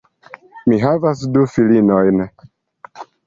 Mi 0.71 0.79
havas 0.83 1.21
du 1.35 1.43
filinojn. 1.57 2.25